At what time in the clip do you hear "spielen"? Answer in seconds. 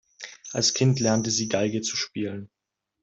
1.95-2.49